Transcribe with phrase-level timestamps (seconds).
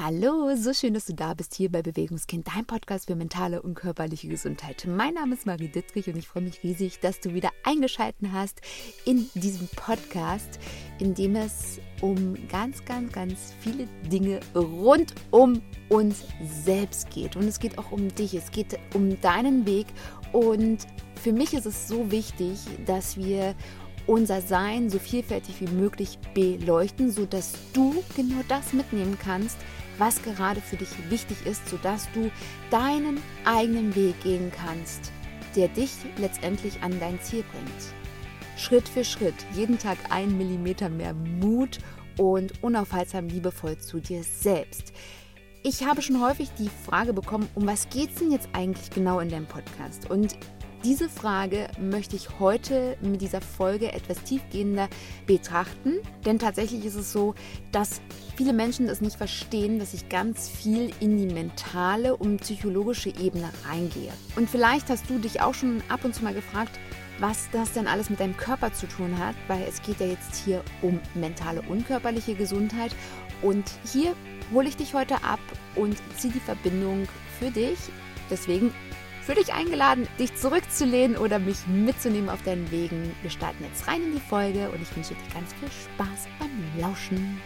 [0.00, 3.74] Hallo, so schön, dass du da bist hier bei Bewegungskind, dein Podcast für mentale und
[3.74, 4.86] körperliche Gesundheit.
[4.86, 8.60] Mein Name ist Marie Dittrich und ich freue mich riesig, dass du wieder eingeschaltet hast
[9.04, 10.60] in diesem Podcast,
[11.00, 16.22] in dem es um ganz, ganz, ganz viele Dinge rund um uns
[16.64, 17.34] selbst geht.
[17.34, 19.88] Und es geht auch um dich, es geht um deinen Weg.
[20.30, 20.86] Und
[21.20, 23.56] für mich ist es so wichtig, dass wir
[24.06, 29.58] unser Sein so vielfältig wie möglich beleuchten, sodass du genau das mitnehmen kannst,
[29.98, 32.30] was gerade für dich wichtig ist, sodass du
[32.70, 35.12] deinen eigenen Weg gehen kannst,
[35.56, 38.58] der dich letztendlich an dein Ziel bringt.
[38.58, 41.78] Schritt für Schritt, jeden Tag ein Millimeter mehr Mut
[42.16, 44.92] und unaufhaltsam liebevoll zu dir selbst.
[45.62, 49.20] Ich habe schon häufig die Frage bekommen, um was geht es denn jetzt eigentlich genau
[49.20, 50.10] in deinem Podcast?
[50.10, 50.36] Und
[50.84, 54.88] diese Frage möchte ich heute mit dieser Folge etwas tiefgehender
[55.26, 57.34] betrachten, denn tatsächlich ist es so,
[57.72, 58.00] dass
[58.36, 63.50] viele Menschen es nicht verstehen, dass ich ganz viel in die mentale und psychologische Ebene
[63.68, 64.12] reingehe.
[64.36, 66.78] Und vielleicht hast du dich auch schon ab und zu mal gefragt,
[67.18, 70.36] was das denn alles mit deinem Körper zu tun hat, weil es geht ja jetzt
[70.44, 72.94] hier um mentale und körperliche Gesundheit.
[73.42, 74.14] Und hier
[74.52, 75.40] hole ich dich heute ab
[75.74, 77.78] und ziehe die Verbindung für dich.
[78.30, 78.72] Deswegen
[79.28, 83.14] für dich eingeladen, dich zurückzulehnen oder mich mitzunehmen auf deinen Wegen.
[83.20, 86.80] Wir starten jetzt rein in die Folge und ich wünsche dir ganz viel Spaß beim
[86.80, 87.38] Lauschen.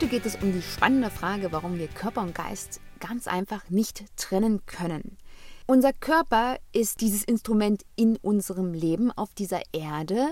[0.00, 4.02] Heute geht es um die spannende Frage, warum wir Körper und Geist ganz einfach nicht
[4.16, 5.18] trennen können.
[5.66, 10.26] Unser Körper ist dieses Instrument in unserem Leben auf dieser Erde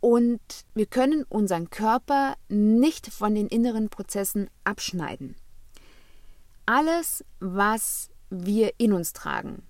[0.00, 0.42] und
[0.74, 5.36] wir können unseren Körper nicht von den inneren Prozessen abschneiden.
[6.66, 9.62] Alles, was wir in uns tragen,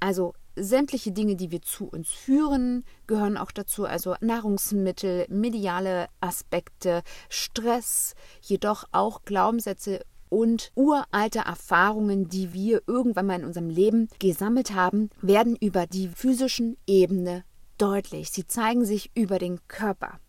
[0.00, 7.02] also sämtliche Dinge, die wir zu uns führen, gehören auch dazu, also Nahrungsmittel, mediale Aspekte,
[7.28, 14.74] Stress, jedoch auch Glaubenssätze und uralte Erfahrungen, die wir irgendwann mal in unserem Leben gesammelt
[14.74, 17.44] haben, werden über die physischen Ebene
[17.76, 18.30] deutlich.
[18.30, 20.20] Sie zeigen sich über den Körper.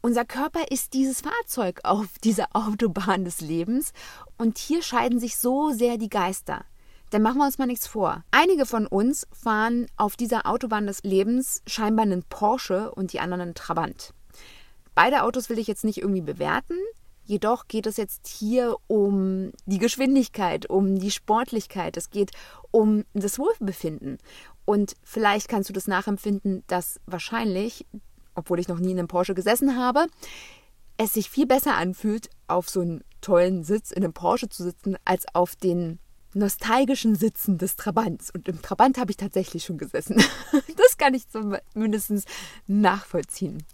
[0.00, 3.92] Unser Körper ist dieses Fahrzeug auf dieser Autobahn des Lebens
[4.36, 6.64] und hier scheiden sich so sehr die Geister.
[7.14, 8.24] Denn machen wir uns mal nichts vor.
[8.32, 13.40] Einige von uns fahren auf dieser Autobahn des Lebens scheinbar einen Porsche und die anderen
[13.40, 14.12] einen Trabant.
[14.96, 16.74] Beide Autos will ich jetzt nicht irgendwie bewerten.
[17.24, 21.96] Jedoch geht es jetzt hier um die Geschwindigkeit, um die Sportlichkeit.
[21.96, 22.32] Es geht
[22.72, 24.18] um das Wohlbefinden.
[24.64, 27.86] Und vielleicht kannst du das nachempfinden, dass wahrscheinlich,
[28.34, 30.08] obwohl ich noch nie in einem Porsche gesessen habe,
[30.96, 34.96] es sich viel besser anfühlt, auf so einem tollen Sitz in einem Porsche zu sitzen,
[35.04, 36.00] als auf den
[36.34, 38.30] nostalgischen Sitzen des Trabants.
[38.30, 40.22] Und im Trabant habe ich tatsächlich schon gesessen.
[40.76, 42.12] Das kann ich zumindest
[42.66, 43.64] nachvollziehen.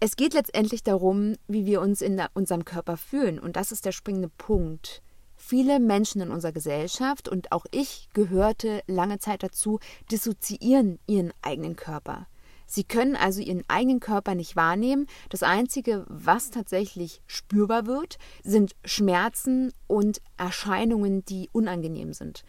[0.00, 3.38] Es geht letztendlich darum, wie wir uns in unserem Körper fühlen.
[3.38, 5.02] Und das ist der springende Punkt.
[5.36, 9.78] Viele Menschen in unserer Gesellschaft und auch ich gehörte lange Zeit dazu,
[10.10, 12.26] dissoziieren ihren eigenen Körper.
[12.74, 15.06] Sie können also ihren eigenen Körper nicht wahrnehmen.
[15.28, 22.44] Das Einzige, was tatsächlich spürbar wird, sind Schmerzen und Erscheinungen, die unangenehm sind.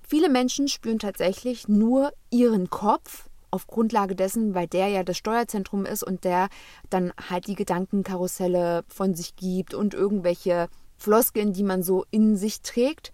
[0.00, 5.86] Viele Menschen spüren tatsächlich nur ihren Kopf auf Grundlage dessen, weil der ja das Steuerzentrum
[5.86, 6.48] ist und der
[6.88, 12.62] dann halt die Gedankenkarusselle von sich gibt und irgendwelche Floskeln, die man so in sich
[12.62, 13.10] trägt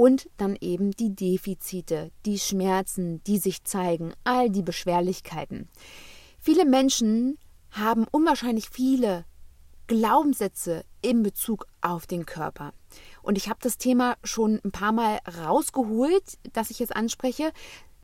[0.00, 5.68] und dann eben die Defizite, die Schmerzen, die sich zeigen, all die Beschwerlichkeiten.
[6.40, 7.36] Viele Menschen
[7.70, 9.26] haben unwahrscheinlich viele
[9.88, 12.72] Glaubenssätze in Bezug auf den Körper.
[13.20, 17.52] Und ich habe das Thema schon ein paar Mal rausgeholt, das ich jetzt anspreche.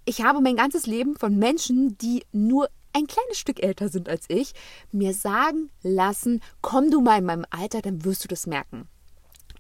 [0.04, 4.26] Ich habe mein ganzes Leben von Menschen, die nur ein kleines Stück älter sind als
[4.28, 4.52] ich,
[4.92, 8.87] mir sagen lassen, komm du mal in meinem Alter, dann wirst du das merken.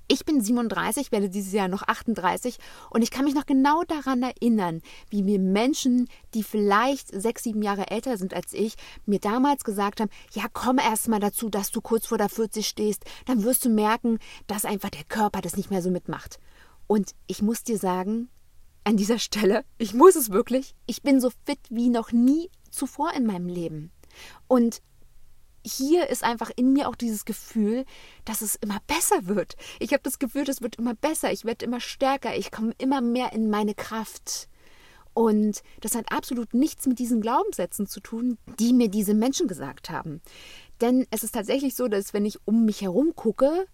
[0.08, 2.58] Ich bin 37, werde dieses Jahr noch 38
[2.90, 4.80] und ich kann mich noch genau daran erinnern,
[5.10, 10.00] wie mir Menschen, die vielleicht sechs, sieben Jahre älter sind als ich, mir damals gesagt
[10.00, 13.64] haben, ja, komm erst mal dazu, dass du kurz vor der 40 stehst, dann wirst
[13.64, 16.38] du merken, dass einfach der Körper das nicht mehr so mitmacht.
[16.86, 18.28] Und ich muss dir sagen,
[18.84, 23.12] an dieser Stelle, ich muss es wirklich, ich bin so fit wie noch nie zuvor
[23.14, 23.90] in meinem Leben.
[24.46, 24.82] Und
[25.66, 27.84] hier ist einfach in mir auch dieses Gefühl,
[28.24, 29.56] dass es immer besser wird.
[29.80, 33.00] Ich habe das Gefühl, es wird immer besser, ich werde immer stärker, ich komme immer
[33.00, 34.48] mehr in meine Kraft.
[35.12, 39.90] Und das hat absolut nichts mit diesen Glaubenssätzen zu tun, die mir diese Menschen gesagt
[39.90, 40.20] haben.
[40.80, 43.66] Denn es ist tatsächlich so, dass wenn ich um mich herum gucke,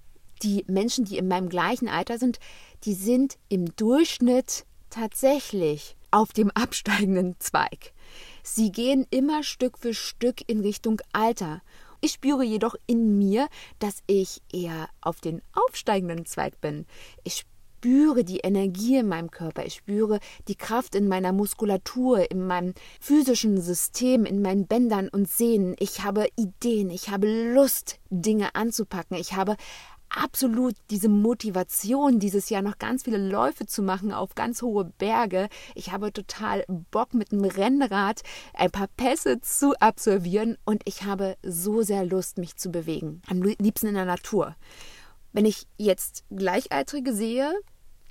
[0.42, 2.38] die Menschen, die in meinem gleichen Alter sind,
[2.84, 7.92] die sind im Durchschnitt tatsächlich auf dem absteigenden Zweig.
[8.42, 11.62] Sie gehen immer Stück für Stück in Richtung Alter.
[12.00, 13.48] Ich spüre jedoch in mir,
[13.78, 16.86] dass ich eher auf den aufsteigenden Zweig bin.
[17.22, 17.44] Ich
[17.82, 22.74] spüre die Energie in meinem Körper, ich spüre die Kraft in meiner Muskulatur, in meinem
[23.00, 25.74] physischen System, in meinen Bändern und Sehnen.
[25.78, 29.16] Ich habe Ideen, ich habe Lust, Dinge anzupacken.
[29.16, 29.56] Ich habe
[30.16, 35.48] absolut diese Motivation, dieses Jahr noch ganz viele Läufe zu machen auf ganz hohe Berge.
[35.74, 38.22] Ich habe total Bock, mit dem Rennrad
[38.54, 43.22] ein paar Pässe zu absolvieren und ich habe so sehr Lust, mich zu bewegen.
[43.28, 44.56] Am liebsten in der Natur.
[45.32, 47.52] Wenn ich jetzt Gleichaltrige sehe,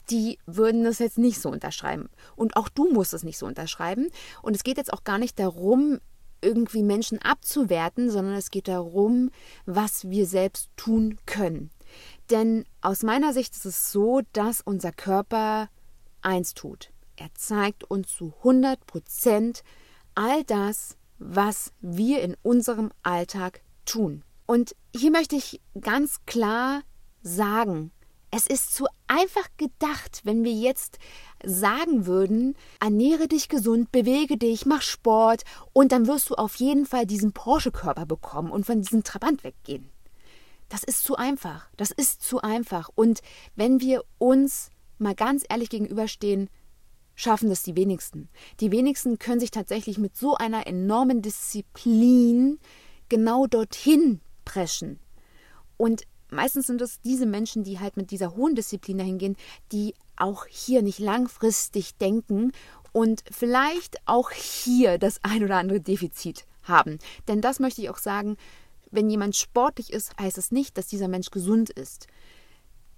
[0.10, 2.10] die würden das jetzt nicht so unterschreiben.
[2.36, 4.10] Und auch du musst es nicht so unterschreiben.
[4.42, 6.00] Und es geht jetzt auch gar nicht darum,
[6.42, 9.32] irgendwie Menschen abzuwerten, sondern es geht darum,
[9.66, 11.70] was wir selbst tun können.
[12.32, 15.70] Denn aus meiner Sicht ist es so, dass unser Körper
[16.22, 16.92] eins tut.
[17.18, 19.64] Er zeigt uns zu 100 Prozent
[20.16, 24.24] all das, was wir in unserem Alltag tun.
[24.46, 26.84] Und hier möchte ich ganz klar
[27.22, 27.92] sagen,
[28.32, 31.00] es ist zu einfach gedacht, wenn wir jetzt
[31.44, 35.44] sagen würden, ernähre dich gesund, bewege dich, mach Sport
[35.74, 39.90] und dann wirst du auf jeden Fall diesen Porsche-Körper bekommen und von diesem Trabant weggehen.
[40.72, 41.70] Das ist zu einfach.
[41.76, 42.90] Das ist zu einfach.
[42.96, 43.20] Und
[43.58, 44.70] wenn wir uns
[45.00, 46.50] mal ganz ehrlich gegenüberstehen,
[47.14, 48.30] schaffen das die wenigsten.
[48.62, 52.58] Die wenigsten können sich tatsächlich mit so einer enormen Disziplin
[53.10, 55.02] genau dorthin preschen.
[55.76, 59.36] Und meistens sind es diese Menschen, die halt mit dieser hohen Disziplin dahin gehen,
[59.74, 62.54] die auch hier nicht langfristig denken
[62.94, 66.98] und vielleicht auch hier das ein oder andere Defizit haben.
[67.28, 68.38] Denn das möchte ich auch sagen,
[68.92, 72.08] wenn jemand sportlich ist, heißt es nicht, dass dieser Mensch gesund ist.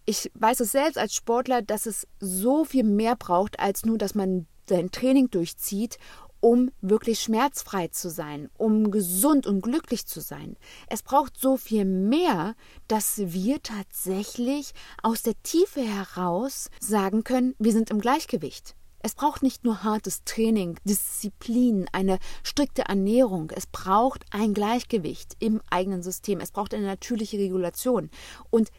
[0.05, 4.15] Ich weiß es selbst als Sportler, dass es so viel mehr braucht, als nur, dass
[4.15, 5.97] man sein Training durchzieht
[6.43, 10.57] um wirklich schmerzfrei zu sein, um gesund und glücklich zu sein.
[10.87, 12.55] Es braucht so viel mehr,
[12.89, 18.75] dass wir tatsächlich aus der Tiefe heraus sagen können, wir sind im Gleichgewicht.
[19.05, 23.51] Es braucht nicht nur hartes Training, Disziplin, eine strikte Ernährung.
[23.53, 26.39] Es braucht ein Gleichgewicht im eigenen System.
[26.39, 28.09] Es braucht eine natürliche Regulation.
[28.49, 28.69] Und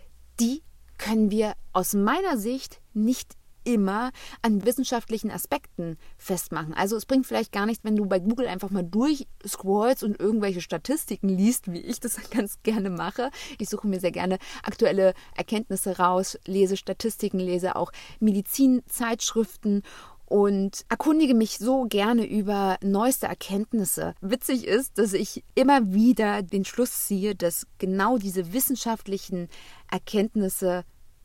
[0.41, 0.63] die
[0.97, 4.13] können wir aus meiner Sicht nicht immer
[4.43, 6.75] an wissenschaftlichen Aspekten festmachen.
[6.75, 10.61] Also es bringt vielleicht gar nichts, wenn du bei Google einfach mal durchscrollst und irgendwelche
[10.61, 13.31] Statistiken liest, wie ich das ganz gerne mache.
[13.59, 19.83] Ich suche mir sehr gerne aktuelle Erkenntnisse raus, lese Statistiken, lese auch Medizinzeitschriften
[20.27, 24.15] und erkundige mich so gerne über neueste Erkenntnisse.
[24.21, 29.49] Witzig ist, dass ich immer wieder den Schluss ziehe, dass genau diese wissenschaftlichen
[29.91, 30.85] Erkenntnisse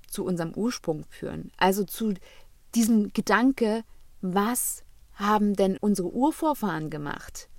[0.09, 1.51] zu unserem Ursprung führen.
[1.57, 2.13] Also zu
[2.75, 3.83] diesem Gedanke,
[4.21, 7.49] was haben denn unsere Urvorfahren gemacht?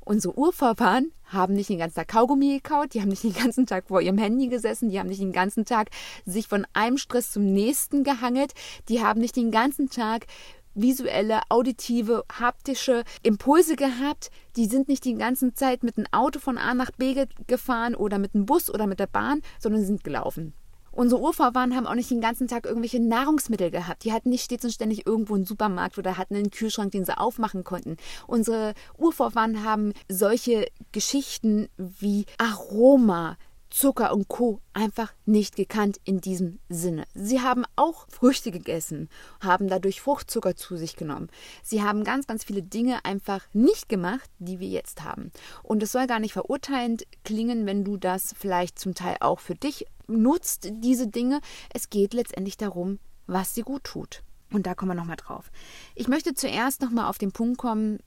[0.00, 3.88] Unsere Urvorfahren haben nicht den ganzen Tag Kaugummi gekaut, die haben nicht den ganzen Tag
[3.88, 5.90] vor ihrem Handy gesessen, die haben nicht den ganzen Tag
[6.24, 8.52] sich von einem Stress zum nächsten gehangelt,
[8.88, 10.26] die haben nicht den ganzen Tag
[10.76, 14.30] visuelle, auditive, haptische Impulse gehabt.
[14.54, 18.18] Die sind nicht die ganze Zeit mit dem Auto von A nach B gefahren oder
[18.18, 20.54] mit dem Bus oder mit der Bahn, sondern sind gelaufen.
[20.96, 24.04] Unsere Urvorfahren haben auch nicht den ganzen Tag irgendwelche Nahrungsmittel gehabt.
[24.04, 27.18] Die hatten nicht stets und ständig irgendwo einen Supermarkt oder hatten einen Kühlschrank, den sie
[27.18, 27.98] aufmachen konnten.
[28.26, 33.36] Unsere Urvorfahren haben solche Geschichten wie Aroma,
[33.76, 34.62] Zucker und Co.
[34.72, 37.04] einfach nicht gekannt in diesem Sinne.
[37.12, 39.10] Sie haben auch Früchte gegessen,
[39.42, 41.28] haben dadurch Fruchtzucker zu sich genommen.
[41.62, 45.30] Sie haben ganz, ganz viele Dinge einfach nicht gemacht, die wir jetzt haben.
[45.62, 49.54] Und es soll gar nicht verurteilend klingen, wenn du das vielleicht zum Teil auch für
[49.54, 51.42] dich nutzt, diese Dinge.
[51.70, 54.22] Es geht letztendlich darum, was sie gut tut.
[54.52, 55.50] Und da kommen wir nochmal drauf.
[55.94, 57.98] Ich möchte zuerst nochmal auf den Punkt kommen,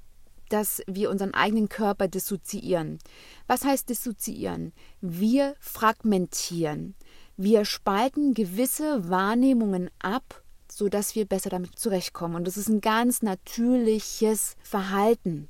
[0.49, 2.99] dass wir unseren eigenen Körper dissoziieren.
[3.47, 4.73] Was heißt dissoziieren?
[5.01, 6.95] Wir fragmentieren.
[7.37, 12.35] Wir spalten gewisse Wahrnehmungen ab, sodass wir besser damit zurechtkommen.
[12.35, 15.47] Und das ist ein ganz natürliches Verhalten.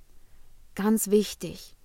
[0.76, 1.76] Ganz wichtig.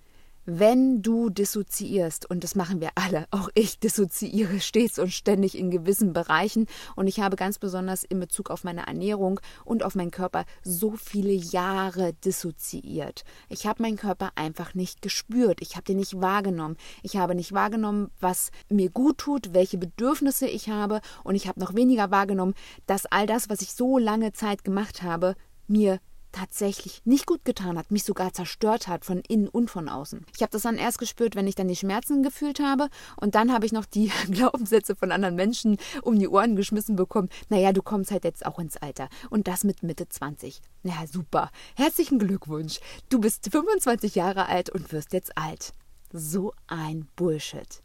[0.47, 5.71] Wenn du dissoziierst, und das machen wir alle, auch ich dissoziiere stets und ständig in
[5.71, 10.11] gewissen Bereichen, und ich habe ganz besonders in Bezug auf meine Ernährung und auf meinen
[10.11, 13.23] Körper so viele Jahre dissoziiert.
[13.49, 16.77] Ich habe meinen Körper einfach nicht gespürt, ich habe den nicht wahrgenommen.
[17.01, 21.59] Ich habe nicht wahrgenommen, was mir gut tut, welche Bedürfnisse ich habe, und ich habe
[21.59, 22.53] noch weniger wahrgenommen,
[22.85, 25.35] dass all das, was ich so lange Zeit gemacht habe,
[25.67, 25.99] mir
[26.35, 30.25] tatsächlich nicht gut getan hat, mich sogar zerstört hat von innen und von außen.
[30.35, 33.53] Ich habe das dann erst gespürt, wenn ich dann die Schmerzen gefühlt habe und dann
[33.53, 37.29] habe ich noch die Glaubenssätze von anderen Menschen um die Ohren geschmissen bekommen.
[37.47, 40.61] Naja, du kommst halt jetzt auch ins Alter und das mit Mitte 20.
[40.83, 42.79] Na super, herzlichen Glückwunsch.
[43.07, 45.73] Du bist 25 Jahre alt und wirst jetzt alt.
[46.11, 47.81] So ein Bullshit.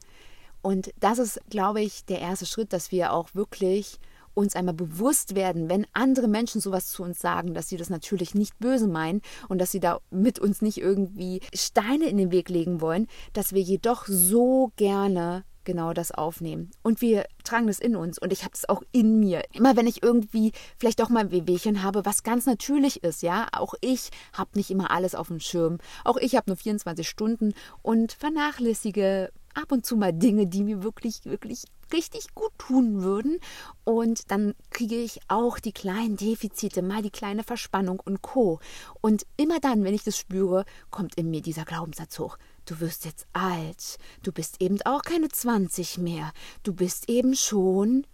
[0.62, 3.98] Und das ist, glaube ich, der erste Schritt, dass wir auch wirklich
[4.40, 8.34] uns einmal bewusst werden, wenn andere Menschen sowas zu uns sagen, dass sie das natürlich
[8.34, 12.48] nicht böse meinen und dass sie da mit uns nicht irgendwie Steine in den Weg
[12.48, 16.70] legen wollen, dass wir jedoch so gerne genau das aufnehmen.
[16.82, 19.44] Und wir tragen das in uns und ich habe es auch in mir.
[19.52, 23.46] Immer wenn ich irgendwie vielleicht auch mal ein Wehwehchen habe, was ganz natürlich ist, ja,
[23.52, 25.78] auch ich habe nicht immer alles auf dem Schirm.
[26.04, 30.82] Auch ich habe nur 24 Stunden und vernachlässige ab und zu mal Dinge, die mir
[30.82, 33.38] wirklich, wirklich richtig gut tun würden.
[33.84, 38.60] Und dann kriege ich auch die kleinen Defizite, mal die kleine Verspannung und Co.
[39.00, 42.36] Und immer dann, wenn ich das spüre, kommt in mir dieser Glaubenssatz hoch.
[42.66, 43.98] Du wirst jetzt alt.
[44.22, 46.32] Du bist eben auch keine 20 mehr.
[46.62, 48.06] Du bist eben schon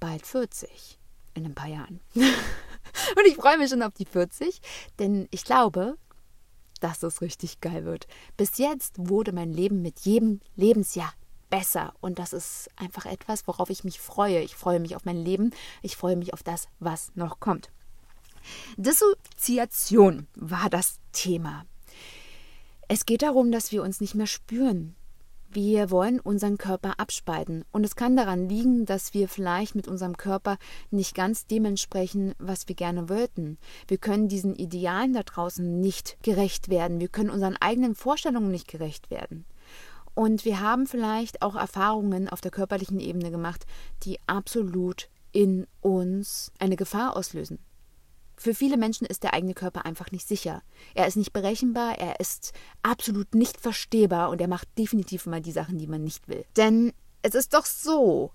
[0.00, 0.98] bald 40.
[1.34, 2.00] In ein paar Jahren.
[2.14, 4.60] und ich freue mich schon auf die 40,
[4.98, 5.96] denn ich glaube,
[6.80, 8.06] dass es richtig geil wird.
[8.36, 11.12] Bis jetzt wurde mein Leben mit jedem Lebensjahr
[11.50, 11.94] besser.
[12.00, 14.40] Und das ist einfach etwas, worauf ich mich freue.
[14.40, 15.52] Ich freue mich auf mein Leben.
[15.82, 17.70] Ich freue mich auf das, was noch kommt.
[18.76, 21.64] Dissoziation war das Thema.
[22.88, 24.94] Es geht darum, dass wir uns nicht mehr spüren.
[25.50, 27.64] Wir wollen unseren Körper abspalten.
[27.72, 30.58] Und es kann daran liegen, dass wir vielleicht mit unserem Körper
[30.90, 33.56] nicht ganz dementsprechend, was wir gerne wollten.
[33.86, 37.00] Wir können diesen Idealen da draußen nicht gerecht werden.
[37.00, 39.46] Wir können unseren eigenen Vorstellungen nicht gerecht werden.
[40.14, 43.64] Und wir haben vielleicht auch Erfahrungen auf der körperlichen Ebene gemacht,
[44.02, 47.58] die absolut in uns eine Gefahr auslösen.
[48.38, 50.62] Für viele Menschen ist der eigene Körper einfach nicht sicher.
[50.94, 52.52] Er ist nicht berechenbar, er ist
[52.82, 56.44] absolut nicht verstehbar und er macht definitiv mal die Sachen, die man nicht will.
[56.56, 56.92] Denn
[57.22, 58.30] es ist doch so,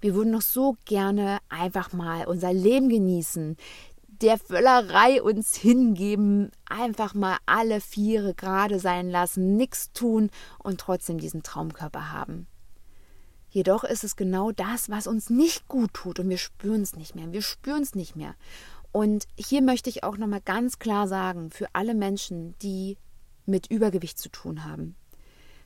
[0.00, 3.56] wir würden doch so gerne einfach mal unser Leben genießen,
[4.20, 11.18] der Völlerei uns hingeben, einfach mal alle Viere gerade sein lassen, nichts tun und trotzdem
[11.18, 12.46] diesen Traumkörper haben.
[13.54, 17.14] Jedoch ist es genau das, was uns nicht gut tut und wir spüren es nicht
[17.14, 17.32] mehr.
[17.32, 18.34] Wir spüren es nicht mehr.
[18.94, 22.96] Und hier möchte ich auch nochmal ganz klar sagen, für alle Menschen, die
[23.44, 24.94] mit Übergewicht zu tun haben.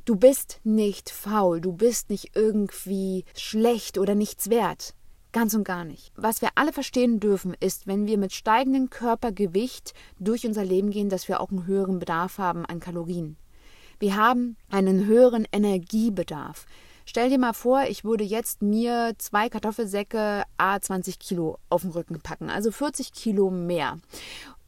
[0.06, 4.94] Du bist nicht faul, du bist nicht irgendwie schlecht oder nichts wert.
[5.30, 6.10] Ganz und gar nicht.
[6.16, 11.10] Was wir alle verstehen dürfen, ist, wenn wir mit steigendem Körpergewicht durch unser Leben gehen,
[11.10, 13.36] dass wir auch einen höheren Bedarf haben an Kalorien.
[13.98, 16.64] Wir haben einen höheren Energiebedarf.
[17.10, 21.92] Stell dir mal vor, ich würde jetzt mir zwei Kartoffelsäcke A 20 Kilo auf den
[21.92, 23.96] Rücken packen, also 40 Kilo mehr.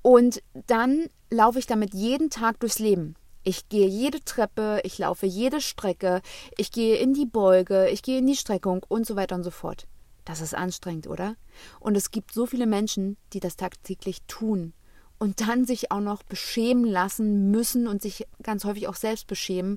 [0.00, 3.14] Und dann laufe ich damit jeden Tag durchs Leben.
[3.42, 6.22] Ich gehe jede Treppe, ich laufe jede Strecke,
[6.56, 9.50] ich gehe in die Beuge, ich gehe in die Streckung und so weiter und so
[9.50, 9.86] fort.
[10.24, 11.36] Das ist anstrengend, oder?
[11.78, 14.72] Und es gibt so viele Menschen, die das tagtäglich tun
[15.20, 19.76] und dann sich auch noch beschämen lassen müssen und sich ganz häufig auch selbst beschämen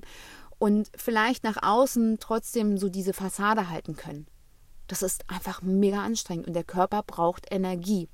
[0.58, 4.26] und vielleicht nach außen trotzdem so diese Fassade halten können.
[4.86, 8.08] Das ist einfach mega anstrengend und der Körper braucht Energie.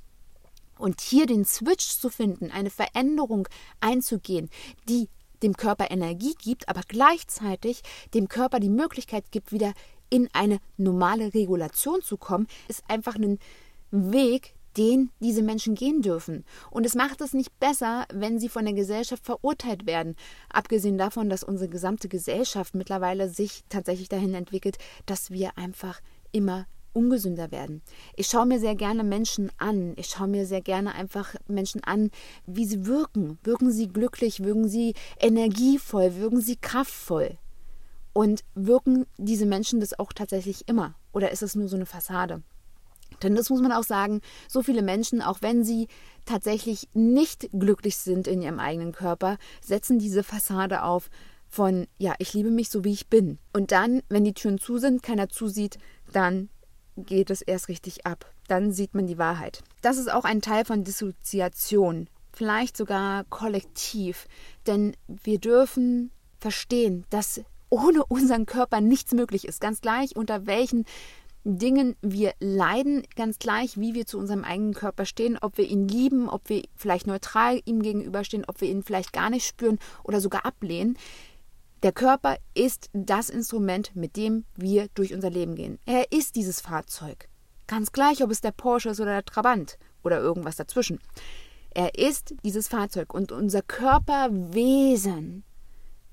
[0.79, 3.49] Und hier den Switch zu finden, eine Veränderung
[3.81, 4.49] einzugehen,
[4.89, 5.09] die
[5.43, 7.83] dem Körper Energie gibt, aber gleichzeitig
[8.15, 9.73] dem Körper die Möglichkeit gibt, wieder
[10.11, 13.39] in eine normale Regulation zu kommen, ist einfach ein
[13.91, 16.45] Weg, den diese Menschen gehen dürfen.
[16.71, 20.17] Und es macht es nicht besser, wenn sie von der Gesellschaft verurteilt werden.
[20.49, 26.01] Abgesehen davon, dass unsere gesamte Gesellschaft mittlerweile sich tatsächlich dahin entwickelt, dass wir einfach
[26.33, 27.83] immer ungesünder werden.
[28.17, 29.95] Ich schaue mir sehr gerne Menschen an.
[29.97, 32.11] Ich schaue mir sehr gerne einfach Menschen an,
[32.47, 33.39] wie sie wirken.
[33.43, 37.39] Wirken sie glücklich, wirken sie energievoll, wirken sie kraftvoll.
[38.13, 40.95] Und wirken diese Menschen das auch tatsächlich immer?
[41.13, 42.43] Oder ist es nur so eine Fassade?
[43.23, 45.89] Denn das muss man auch sagen, so viele Menschen, auch wenn sie
[46.25, 51.11] tatsächlich nicht glücklich sind in ihrem eigenen Körper, setzen diese Fassade auf
[51.49, 53.39] von, ja, ich liebe mich so, wie ich bin.
[53.53, 55.79] Und dann, wenn die Türen zu sind, keiner zusieht,
[56.13, 56.49] dann
[56.97, 58.33] geht es erst richtig ab.
[58.49, 59.63] Dann sieht man die Wahrheit.
[59.83, 64.27] Das ist auch ein Teil von Dissoziation, vielleicht sogar kollektiv,
[64.67, 70.85] denn wir dürfen verstehen, dass ohne unseren Körper nichts möglich ist, ganz gleich unter welchen
[71.45, 75.89] Dingen wir leiden, ganz gleich, wie wir zu unserem eigenen Körper stehen, ob wir ihn
[75.89, 80.21] lieben, ob wir vielleicht neutral ihm gegenüberstehen, ob wir ihn vielleicht gar nicht spüren oder
[80.21, 80.99] sogar ablehnen.
[81.83, 85.79] Der Körper ist das Instrument, mit dem wir durch unser Leben gehen.
[85.87, 87.29] Er ist dieses Fahrzeug.
[87.67, 90.99] Ganz gleich, ob es der Porsche ist oder der Trabant oder irgendwas dazwischen.
[91.71, 95.45] Er ist dieses Fahrzeug und unser Körperwesen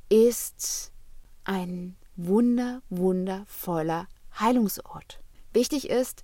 [0.08, 0.94] ist
[1.44, 4.08] ein wunder, wundervoller
[4.40, 5.20] Heilungsort.
[5.54, 6.24] Wichtig ist,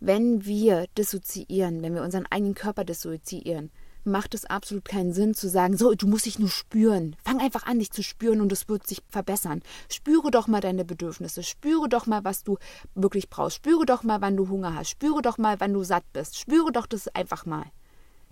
[0.00, 3.70] wenn wir dissoziieren, wenn wir unseren eigenen Körper dissoziieren,
[4.04, 7.16] macht es absolut keinen Sinn zu sagen, so, du musst dich nur spüren.
[7.22, 9.62] Fang einfach an, dich zu spüren und es wird sich verbessern.
[9.90, 11.42] Spüre doch mal deine Bedürfnisse.
[11.42, 12.58] Spüre doch mal, was du
[12.94, 13.56] wirklich brauchst.
[13.56, 14.90] Spüre doch mal, wann du Hunger hast.
[14.90, 16.38] Spüre doch mal, wann du satt bist.
[16.38, 17.66] Spüre doch das einfach mal.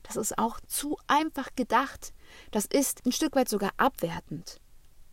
[0.03, 2.13] Das ist auch zu einfach gedacht.
[2.53, 4.61] Das ist ein Stück weit sogar abwertend.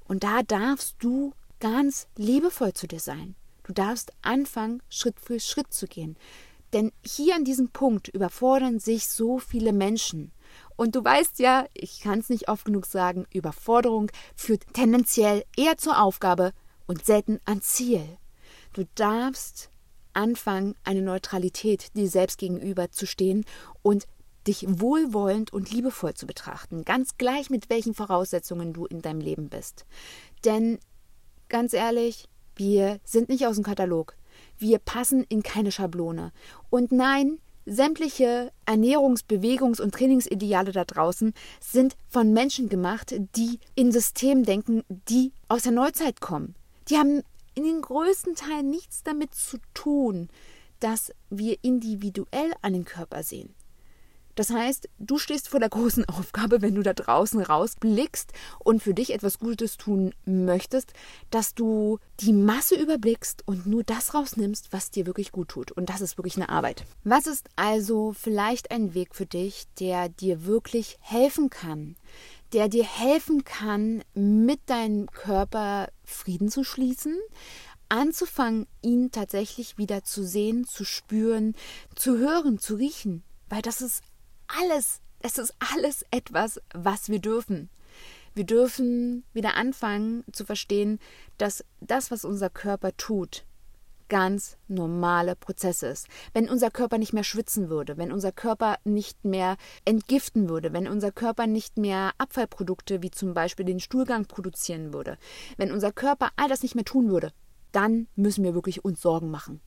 [0.05, 3.35] Und da darfst du ganz liebevoll zu dir sein.
[3.63, 6.17] Du darfst anfangen, Schritt für Schritt zu gehen.
[6.73, 10.31] Denn hier an diesem Punkt überfordern sich so viele Menschen.
[10.75, 15.77] Und du weißt ja, ich kann es nicht oft genug sagen, Überforderung führt tendenziell eher
[15.77, 16.51] zur Aufgabe
[16.87, 18.03] und selten ans Ziel.
[18.73, 19.69] Du darfst
[20.13, 23.45] anfangen, eine Neutralität dir selbst gegenüber zu stehen
[23.81, 24.07] und
[24.47, 29.49] dich wohlwollend und liebevoll zu betrachten, ganz gleich mit welchen Voraussetzungen du in deinem Leben
[29.49, 29.85] bist.
[30.43, 30.79] Denn
[31.49, 34.15] ganz ehrlich, wir sind nicht aus dem Katalog.
[34.57, 36.31] Wir passen in keine Schablone.
[36.69, 43.91] Und nein, sämtliche Ernährungs-, Bewegungs- und Trainingsideale da draußen sind von Menschen gemacht, die in
[43.91, 46.55] Systemen denken, die aus der Neuzeit kommen.
[46.89, 47.21] Die haben
[47.55, 50.29] in den größten Teilen nichts damit zu tun,
[50.79, 53.53] dass wir individuell einen Körper sehen.
[54.35, 58.93] Das heißt, du stehst vor der großen Aufgabe, wenn du da draußen rausblickst und für
[58.93, 60.93] dich etwas Gutes tun möchtest,
[61.29, 65.71] dass du die Masse überblickst und nur das rausnimmst, was dir wirklich gut tut.
[65.71, 66.85] Und das ist wirklich eine Arbeit.
[67.03, 71.95] Was ist also vielleicht ein Weg für dich, der dir wirklich helfen kann?
[72.53, 77.17] Der dir helfen kann, mit deinem Körper Frieden zu schließen,
[77.89, 81.55] anzufangen, ihn tatsächlich wieder zu sehen, zu spüren,
[81.95, 83.23] zu hören, zu riechen.
[83.49, 84.01] Weil das ist
[84.59, 87.69] alles, es ist alles etwas, was wir dürfen.
[88.35, 90.99] Wir dürfen wieder anfangen zu verstehen,
[91.37, 93.45] dass das, was unser Körper tut,
[94.09, 96.07] ganz normale Prozesse ist.
[96.33, 100.87] Wenn unser Körper nicht mehr schwitzen würde, wenn unser Körper nicht mehr entgiften würde, wenn
[100.87, 105.17] unser Körper nicht mehr Abfallprodukte wie zum Beispiel den Stuhlgang produzieren würde,
[105.57, 107.31] wenn unser Körper all das nicht mehr tun würde,
[107.71, 109.61] dann müssen wir wirklich uns Sorgen machen.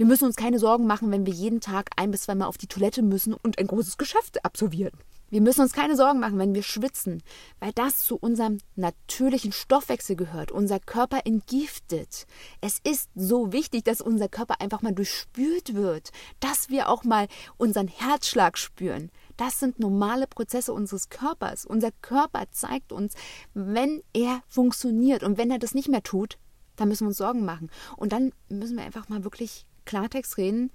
[0.00, 2.68] Wir müssen uns keine Sorgen machen, wenn wir jeden Tag ein bis zweimal auf die
[2.68, 4.94] Toilette müssen und ein großes Geschäft absolvieren.
[5.28, 7.22] Wir müssen uns keine Sorgen machen, wenn wir schwitzen,
[7.58, 10.52] weil das zu unserem natürlichen Stoffwechsel gehört.
[10.52, 12.26] Unser Körper entgiftet.
[12.62, 17.28] Es ist so wichtig, dass unser Körper einfach mal durchspült wird, dass wir auch mal
[17.58, 19.10] unseren Herzschlag spüren.
[19.36, 21.66] Das sind normale Prozesse unseres Körpers.
[21.66, 23.12] Unser Körper zeigt uns,
[23.52, 26.38] wenn er funktioniert und wenn er das nicht mehr tut,
[26.76, 27.70] dann müssen wir uns Sorgen machen.
[27.98, 30.70] Und dann müssen wir einfach mal wirklich Klartext reden,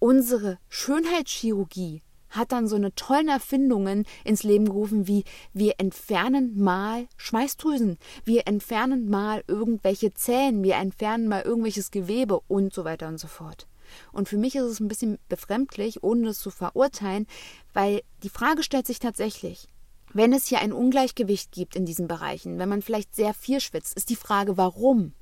[0.00, 7.08] unsere Schönheitschirurgie hat dann so eine tollen Erfindungen ins Leben gerufen, wie wir entfernen mal
[7.16, 7.96] Schweißdrüsen,
[8.26, 13.28] wir entfernen mal irgendwelche Zähne, wir entfernen mal irgendwelches Gewebe und so weiter und so
[13.28, 13.66] fort.
[14.12, 17.26] Und für mich ist es ein bisschen befremdlich, ohne das zu verurteilen,
[17.72, 19.68] weil die Frage stellt sich tatsächlich,
[20.12, 23.96] wenn es hier ein Ungleichgewicht gibt in diesen Bereichen, wenn man vielleicht sehr viel schwitzt,
[23.96, 25.14] ist die Frage, warum?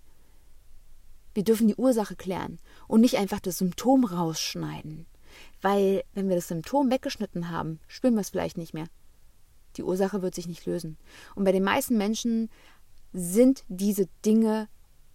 [1.39, 5.07] Wir dürfen die Ursache klären und nicht einfach das Symptom rausschneiden.
[5.63, 8.87] Weil, wenn wir das Symptom weggeschnitten haben, spüren wir es vielleicht nicht mehr.
[9.77, 10.97] Die Ursache wird sich nicht lösen.
[11.37, 12.51] Und bei den meisten Menschen
[13.13, 14.69] sind diese Dinge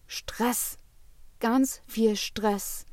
[0.07, 0.77] Stress.
[1.39, 2.86] Ganz viel Stress.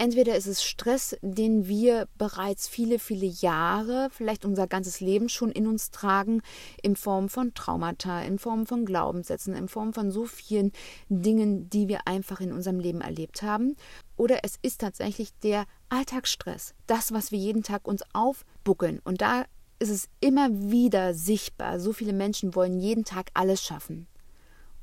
[0.00, 5.50] Entweder ist es Stress, den wir bereits viele, viele Jahre, vielleicht unser ganzes Leben schon
[5.50, 6.40] in uns tragen,
[6.82, 10.70] in Form von Traumata, in Form von Glaubenssätzen, in Form von so vielen
[11.08, 13.74] Dingen, die wir einfach in unserem Leben erlebt haben.
[14.16, 19.00] Oder es ist tatsächlich der Alltagsstress, das, was wir jeden Tag uns aufbuckeln.
[19.02, 19.46] Und da
[19.80, 21.80] ist es immer wieder sichtbar.
[21.80, 24.06] So viele Menschen wollen jeden Tag alles schaffen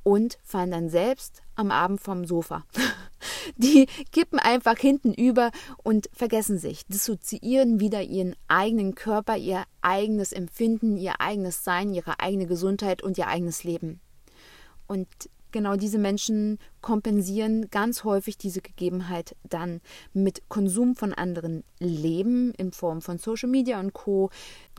[0.06, 2.64] und fallen dann selbst am Abend vom Sofa.
[3.58, 5.50] Die kippen einfach hinten über
[5.84, 12.20] und vergessen sich, dissoziieren wieder ihren eigenen Körper, ihr eigenes Empfinden, ihr eigenes Sein, ihre
[12.20, 14.00] eigene Gesundheit und ihr eigenes Leben.
[14.86, 15.08] Und
[15.56, 19.80] genau diese Menschen kompensieren ganz häufig diese Gegebenheit dann
[20.12, 24.32] mit Konsum von anderen Leben in Form von Social Media und Co.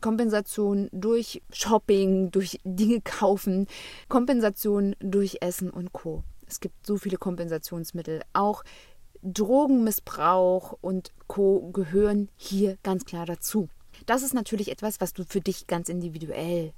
[0.03, 3.69] Kompensation durch Shopping, durch Dinge kaufen,
[4.11, 6.25] Kompensation durch Essen und Co.
[6.47, 8.21] Es gibt so viele Kompensationsmittel.
[8.35, 8.63] Auch
[9.23, 13.71] Drogenmissbrauch und Co gehören hier ganz klar dazu.
[14.05, 16.75] Das ist natürlich etwas, was du für dich ganz individuell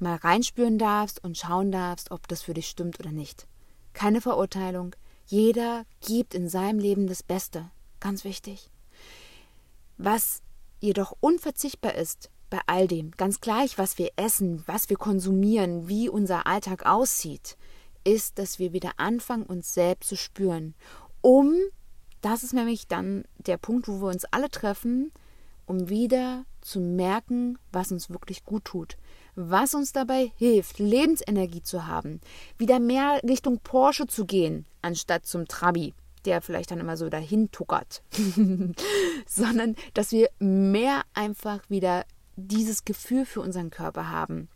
[0.00, 3.46] mal reinspüren darfst und schauen darfst, ob das für dich stimmt oder nicht.
[3.92, 4.94] Keine Verurteilung.
[5.26, 7.70] Jeder gibt in seinem Leben das Beste.
[8.00, 8.70] Ganz wichtig.
[9.98, 10.42] Was
[10.80, 16.08] jedoch unverzichtbar ist bei all dem, ganz gleich, was wir essen, was wir konsumieren, wie
[16.08, 17.56] unser Alltag aussieht,
[18.02, 20.74] ist, dass wir wieder anfangen, uns selbst zu spüren,
[21.20, 21.54] um,
[22.22, 25.12] das ist nämlich dann der Punkt, wo wir uns alle treffen,
[25.66, 28.96] um wieder zu merken, was uns wirklich gut tut,
[29.48, 32.20] was uns dabei hilft, Lebensenergie zu haben,
[32.58, 37.50] wieder mehr Richtung Porsche zu gehen, anstatt zum Trabi, der vielleicht dann immer so dahin
[37.50, 38.02] tuckert,
[39.26, 42.04] sondern dass wir mehr einfach wieder
[42.36, 44.48] dieses Gefühl für unseren Körper haben.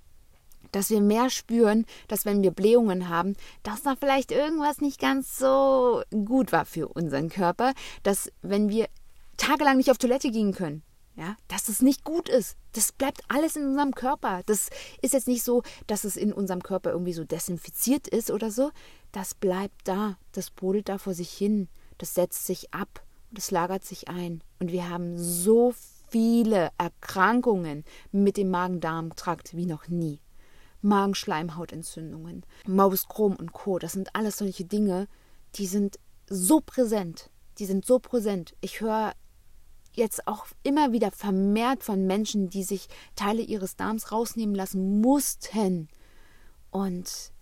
[0.73, 5.38] Dass wir mehr spüren, dass wenn wir Blähungen haben, dass da vielleicht irgendwas nicht ganz
[5.38, 8.88] so gut war für unseren Körper, dass wenn wir
[9.37, 10.83] tagelang nicht auf Toilette gehen können,
[11.16, 12.57] ja, dass es nicht gut ist.
[12.72, 14.42] Das bleibt alles in unserem Körper.
[14.46, 18.50] Das ist jetzt nicht so, dass es in unserem Körper irgendwie so desinfiziert ist oder
[18.50, 18.70] so.
[19.12, 20.18] Das bleibt da.
[20.33, 21.68] Das brodelt da vor sich hin.
[21.98, 23.05] Das setzt sich ab.
[23.31, 24.42] Das lagert sich ein.
[24.59, 25.74] Und wir haben so
[26.09, 30.20] viele Erkrankungen mit dem Magen-Darm-Trakt wie noch nie.
[30.83, 33.79] Magenschleimhautentzündungen, Mauskrom und Co.
[33.79, 35.09] Das sind alles solche Dinge,
[35.55, 35.98] die sind
[36.29, 37.31] so präsent.
[37.59, 38.55] Die sind so präsent.
[38.61, 39.14] Ich höre
[39.94, 45.88] jetzt auch immer wieder vermehrt von Menschen, die sich Teile ihres Darms rausnehmen lassen mussten.
[46.70, 47.33] Und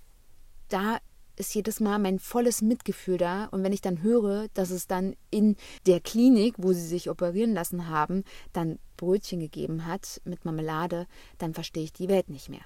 [0.69, 0.99] da
[1.37, 3.47] ist jedes Mal mein volles Mitgefühl da.
[3.47, 7.55] Und wenn ich dann höre, dass es dann in der Klinik, wo sie sich operieren
[7.55, 11.07] lassen haben, dann Brötchen gegeben hat mit Marmelade,
[11.39, 12.65] dann verstehe ich die Welt nicht mehr.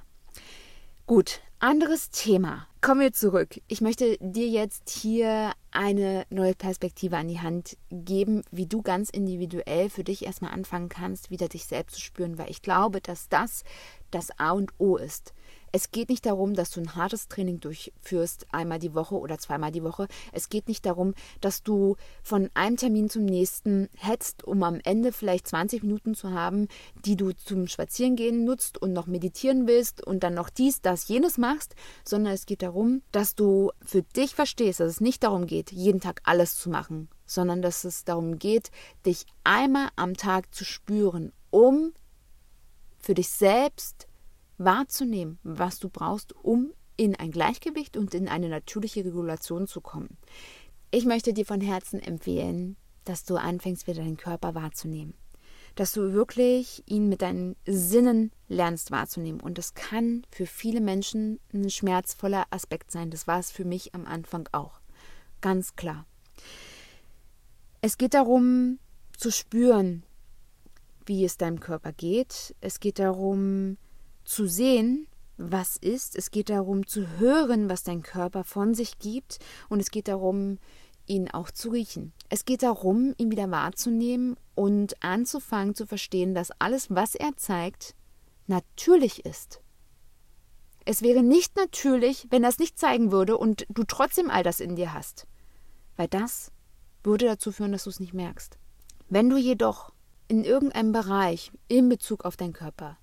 [1.07, 2.67] Gut, anderes Thema.
[2.81, 3.61] Kommen wir zurück.
[3.67, 9.11] Ich möchte dir jetzt hier eine neue Perspektive an die Hand geben, wie du ganz
[9.11, 13.29] individuell für dich erstmal anfangen kannst, wieder dich selbst zu spüren, weil ich glaube, dass
[13.29, 13.65] das
[14.11, 15.35] das A und O ist.
[15.77, 19.73] Es geht nicht darum, dass du ein hartes Training durchführst, einmal die Woche oder zweimal
[19.73, 20.09] die Woche.
[20.33, 21.13] Es geht nicht darum,
[21.43, 26.31] dass du von einem Termin zum nächsten hetzt, um am Ende vielleicht 20 Minuten zu
[26.31, 26.69] haben,
[27.05, 31.37] die du zum Spazierengehen nutzt und noch meditieren willst und dann noch dies, das, jenes
[31.37, 31.75] machst,
[32.07, 36.01] sondern es geht darum, dass du für dich verstehst, dass es nicht darum geht, jeden
[36.01, 38.71] Tag alles zu machen, sondern dass es darum geht,
[39.05, 41.93] dich einmal am Tag zu spüren, um
[42.99, 44.06] für dich selbst
[44.59, 50.17] wahrzunehmen, was du brauchst, um in ein Gleichgewicht und in eine natürliche Regulation zu kommen.
[50.91, 55.15] Ich möchte dir von Herzen empfehlen, dass du anfängst, wieder deinen Körper wahrzunehmen.
[55.75, 59.41] Dass du wirklich ihn mit deinen Sinnen lernst wahrzunehmen.
[59.41, 63.11] Und das kann für viele Menschen ein schmerzvoller Aspekt sein.
[63.11, 64.81] Das war es für mich am Anfang auch.
[65.43, 66.07] Ganz klar.
[67.83, 68.79] Es geht darum,
[69.17, 70.03] zu spüren,
[71.05, 72.55] wie es deinem Körper geht.
[72.61, 73.77] Es geht darum,
[74.27, 75.07] zu sehen,
[75.39, 76.17] was ist.
[76.17, 79.39] Es geht darum zu hören, was dein Körper von sich gibt.
[79.69, 80.59] Und es geht darum,
[81.07, 82.13] ihn auch zu riechen.
[82.29, 87.95] Es geht darum, ihn wieder wahrzunehmen und anzufangen zu verstehen, dass alles, was er zeigt,
[88.47, 89.61] natürlich ist.
[90.85, 94.61] Es wäre nicht natürlich, wenn er es nicht zeigen würde und du trotzdem all das
[94.61, 95.27] in dir hast.
[95.97, 96.53] Weil das
[97.03, 98.59] würde dazu führen, dass du es nicht merkst.
[99.09, 99.93] Wenn du jedoch
[100.29, 102.99] in irgendeinem Bereich in Bezug auf deinen Körper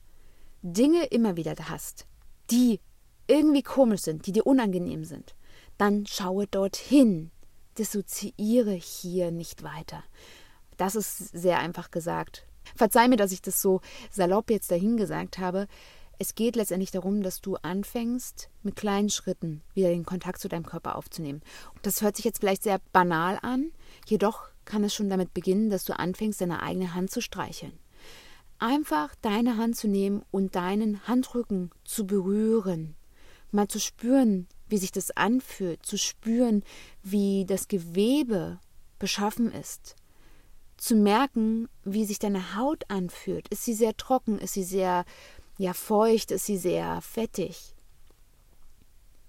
[0.64, 2.08] Dinge immer wieder hast,
[2.50, 2.80] die
[3.28, 5.36] irgendwie komisch sind, die dir unangenehm sind,
[5.78, 7.32] dann schaue dorthin.
[7.78, 10.04] Dissoziiere hier nicht weiter.
[10.78, 12.46] Das ist sehr einfach gesagt.
[12.76, 15.68] Verzeih mir, dass ich das so salopp jetzt dahin gesagt habe.
[16.18, 20.66] Es geht letztendlich darum, dass du anfängst, mit kleinen Schritten wieder den Kontakt zu deinem
[20.66, 21.42] Körper aufzunehmen.
[21.82, 23.72] Das hört sich jetzt vielleicht sehr banal an,
[24.06, 27.78] jedoch kann es schon damit beginnen, dass du anfängst, deine eigene Hand zu streicheln
[28.64, 32.96] einfach deine Hand zu nehmen und deinen Handrücken zu berühren,
[33.52, 36.64] mal zu spüren, wie sich das anfühlt, zu spüren,
[37.04, 38.60] wie das Gewebe
[39.00, 39.98] beschaffen ist,
[40.78, 43.50] zu merken, wie sich deine Haut anfühlt.
[43.50, 44.40] Ist sie sehr trocken?
[44.40, 45.04] Ist sie sehr
[45.58, 46.32] ja, feucht?
[46.32, 47.76] Ist sie sehr fettig?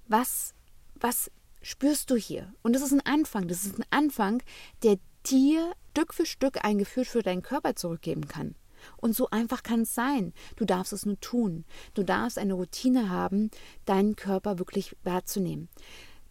[0.06, 0.54] Was,
[0.94, 2.54] was spürst du hier?
[2.62, 3.48] Und das ist ein Anfang.
[3.48, 4.42] Das ist ein Anfang,
[4.84, 8.54] der dir Stück für Stück ein Gefühl für deinen Körper zurückgeben kann.
[8.96, 10.32] Und so einfach kann es sein.
[10.56, 11.64] Du darfst es nur tun.
[11.94, 13.50] Du darfst eine Routine haben,
[13.84, 15.68] deinen Körper wirklich wahrzunehmen.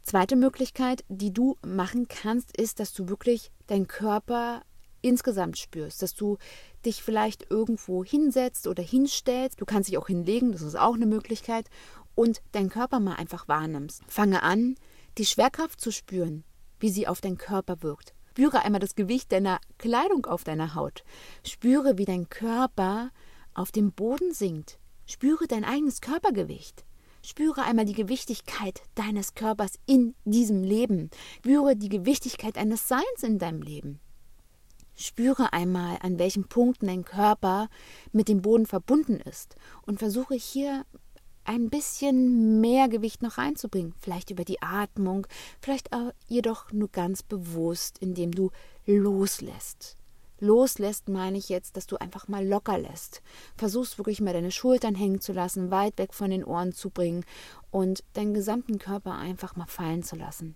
[0.03, 4.63] Zweite Möglichkeit, die du machen kannst, ist, dass du wirklich deinen Körper
[5.01, 6.37] insgesamt spürst, dass du
[6.85, 9.61] dich vielleicht irgendwo hinsetzt oder hinstellst.
[9.61, 11.69] Du kannst dich auch hinlegen, das ist auch eine Möglichkeit.
[12.15, 14.03] Und deinen Körper mal einfach wahrnimmst.
[14.07, 14.75] Fange an,
[15.17, 16.43] die Schwerkraft zu spüren,
[16.79, 18.13] wie sie auf deinen Körper wirkt.
[18.33, 21.03] Spüre einmal das Gewicht deiner Kleidung auf deiner Haut.
[21.43, 23.11] Spüre, wie dein Körper
[23.53, 24.79] auf dem Boden sinkt.
[25.05, 26.83] Spüre dein eigenes Körpergewicht.
[27.21, 31.11] Spüre einmal die Gewichtigkeit deines Körpers in diesem Leben.
[31.37, 33.99] Spüre die Gewichtigkeit eines Seins in deinem Leben.
[34.95, 37.69] Spüre einmal, an welchen Punkten dein Körper
[38.13, 40.87] mit dem Boden verbunden ist und versuche hier
[41.45, 43.93] ein bisschen mehr Gewicht noch reinzubringen.
[43.99, 45.27] Vielleicht über die Atmung,
[45.61, 45.89] vielleicht
[46.27, 48.51] jedoch nur ganz bewusst, indem du
[48.85, 49.97] loslässt.
[50.39, 53.21] Loslässt meine ich jetzt, dass du einfach mal locker lässt.
[53.55, 57.23] Versuchst wirklich mal deine Schultern hängen zu lassen, weit weg von den Ohren zu bringen
[57.71, 60.55] und deinen gesamten Körper einfach mal fallen zu lassen.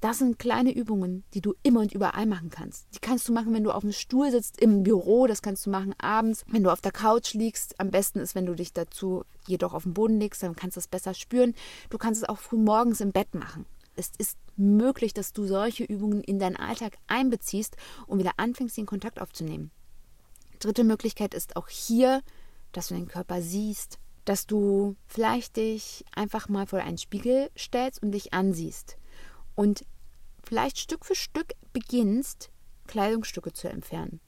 [0.00, 2.86] Das sind kleine Übungen, die du immer und überall machen kannst.
[2.94, 5.70] Die kannst du machen, wenn du auf dem Stuhl sitzt im Büro, das kannst du
[5.70, 7.78] machen abends, wenn du auf der Couch liegst.
[7.78, 10.80] Am besten ist, wenn du dich dazu jedoch auf den Boden legst, dann kannst du
[10.80, 11.54] es besser spüren.
[11.90, 13.66] Du kannst es auch früh morgens im Bett machen.
[13.94, 18.86] Es ist möglich, dass du solche Übungen in deinen Alltag einbeziehst und wieder anfängst, den
[18.86, 19.70] Kontakt aufzunehmen.
[20.60, 22.22] Dritte Möglichkeit ist auch hier,
[22.72, 28.02] dass du den Körper siehst, dass du vielleicht dich einfach mal vor einen Spiegel stellst
[28.02, 28.96] und dich ansiehst
[29.60, 29.84] und
[30.42, 32.50] vielleicht Stück für Stück beginnst,
[32.86, 34.20] Kleidungsstücke zu entfernen.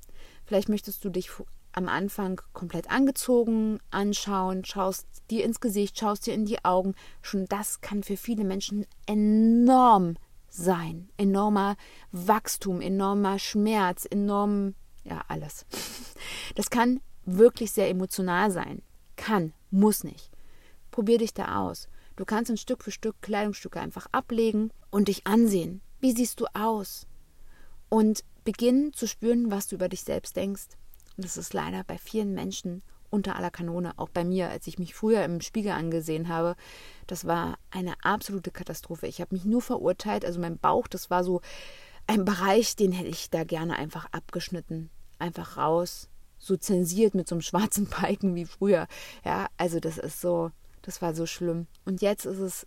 [0.45, 1.31] Vielleicht möchtest du dich
[1.73, 6.95] am Anfang komplett angezogen anschauen, schaust dir ins Gesicht, schaust dir in die Augen.
[7.23, 10.19] Schon das kann für viele Menschen enorm
[10.51, 11.09] sein.
[11.17, 11.77] Enormer
[12.11, 15.65] Wachstum, enormer Schmerz, enorm, ja, alles.
[16.57, 18.83] Das kann wirklich sehr emotional sein.
[19.17, 20.31] Kann, muss nicht.
[20.91, 21.89] Probier dich da aus.
[22.17, 25.81] Du kannst ein Stück für Stück Kleidungsstücke einfach ablegen und dich ansehen.
[26.01, 27.07] Wie siehst du aus?
[27.89, 30.69] Und beginnen zu spüren, was du über dich selbst denkst.
[31.17, 34.79] Und das ist leider bei vielen Menschen unter aller Kanone, auch bei mir, als ich
[34.79, 36.57] mich früher im Spiegel angesehen habe.
[37.07, 39.07] Das war eine absolute Katastrophe.
[39.07, 40.25] Ich habe mich nur verurteilt.
[40.25, 41.43] Also mein Bauch, das war so
[42.07, 44.91] ein Bereich, den hätte ich da gerne einfach abgeschnitten.
[45.19, 46.09] Einfach raus.
[46.39, 48.89] So zensiert mit so einem schwarzen Balken wie früher.
[49.25, 50.51] Ja, also das ist so,
[50.83, 51.67] das war so schlimm.
[51.85, 52.67] Und jetzt ist es,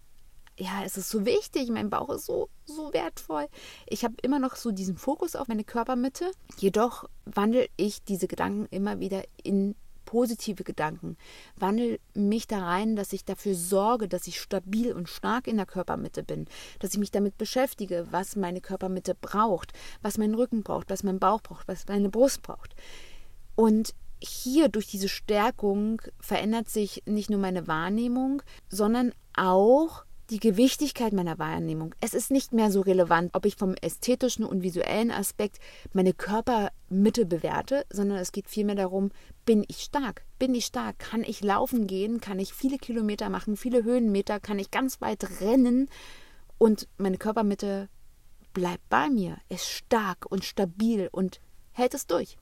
[0.58, 1.70] ja, es ist so wichtig.
[1.70, 3.48] Mein Bauch ist so, so wertvoll.
[3.88, 6.32] Ich habe immer noch so diesen Fokus auf meine Körpermitte.
[6.58, 9.76] Jedoch wandle ich diese Gedanken immer wieder in
[10.06, 11.18] positive Gedanken.
[11.58, 15.66] Wandel mich da rein, dass ich dafür sorge, dass ich stabil und stark in der
[15.66, 16.46] Körpermitte bin,
[16.80, 21.20] dass ich mich damit beschäftige, was meine Körpermitte braucht, was mein Rücken braucht, was mein
[21.20, 22.76] Bauch braucht, was meine Brust braucht.
[23.56, 23.94] Und
[24.28, 31.38] hier durch diese Stärkung verändert sich nicht nur meine Wahrnehmung, sondern auch die Gewichtigkeit meiner
[31.38, 31.94] Wahrnehmung.
[32.02, 35.60] Es ist nicht mehr so relevant, ob ich vom ästhetischen und visuellen Aspekt
[35.94, 39.12] meine Körpermitte bewerte, sondern es geht vielmehr darum,
[39.46, 40.26] bin ich stark?
[40.40, 40.98] Bin ich stark?
[40.98, 42.22] Kann ich laufen gehen?
[42.22, 44.40] Kann ich viele Kilometer machen, viele Höhenmeter?
[44.40, 45.90] Kann ich ganz weit rennen?
[46.58, 47.90] Und meine Körpermitte
[48.54, 51.40] bleibt bei mir, ist stark und stabil und
[51.72, 52.38] hält es durch.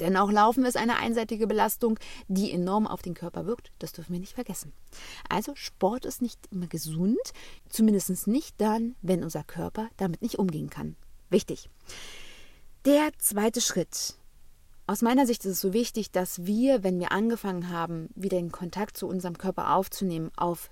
[0.00, 3.72] Denn auch Laufen ist eine einseitige Belastung, die enorm auf den Körper wirkt.
[3.78, 4.72] Das dürfen wir nicht vergessen.
[5.28, 7.18] Also Sport ist nicht immer gesund,
[7.68, 10.96] zumindest nicht dann, wenn unser Körper damit nicht umgehen kann.
[11.30, 11.68] Wichtig.
[12.84, 14.16] Der zweite Schritt.
[14.86, 18.50] Aus meiner Sicht ist es so wichtig, dass wir, wenn wir angefangen haben, wieder den
[18.50, 20.70] Kontakt zu unserem Körper aufzunehmen, auf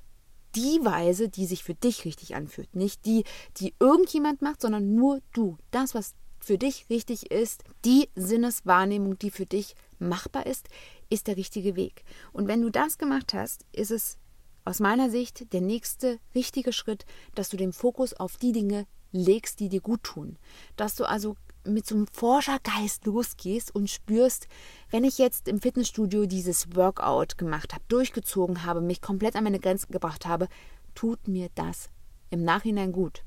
[0.57, 2.75] die Weise, die sich für dich richtig anfühlt.
[2.75, 3.25] Nicht die,
[3.59, 5.57] die irgendjemand macht, sondern nur du.
[5.71, 10.69] Das, was für dich richtig ist, die Sinneswahrnehmung, die für dich machbar ist,
[11.11, 12.05] ist der richtige Weg.
[12.33, 14.19] Und wenn du das gemacht hast, ist es
[14.65, 19.61] aus meiner Sicht der nächste richtige Schritt, dass du den Fokus auf die Dinge legst,
[19.61, 20.39] die dir gut tun.
[20.77, 24.49] Dass du also mit so einem Forschergeist losgehst und spürst,
[24.91, 29.61] wenn ich jetzt im Fitnessstudio dieses Workout gemacht habe, durchgezogen habe, mich komplett an meine
[29.61, 30.49] Grenzen gebracht habe,
[30.95, 31.91] tut mir das
[32.31, 33.25] im Nachhinein gut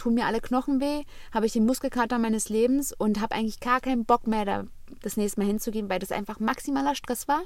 [0.00, 3.80] tun mir alle Knochen weh, habe ich den Muskelkater meines Lebens und habe eigentlich gar
[3.80, 4.64] keinen Bock mehr, da
[5.02, 7.42] das nächste Mal hinzugehen, weil das einfach maximaler Stress war?